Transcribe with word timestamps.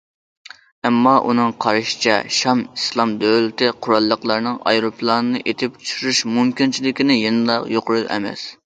ئەمما 0.89 1.11
ئۇنىڭ 1.31 1.51
قارىشىچە،« 1.65 2.15
شام 2.39 2.63
ئىسلام 2.79 3.13
دۆلىتى» 3.25 3.69
قوراللىقلىرىنىڭ 3.87 4.59
ئايروپىلاننى 4.73 5.45
ئېتىپ 5.47 5.79
چۈشۈرۈش 5.87 6.25
مۇمكىنچىلىكى 6.41 7.11
يەنىلا 7.21 7.63
يۇقىرى 7.77 8.07
ئەمەس. 8.17 8.53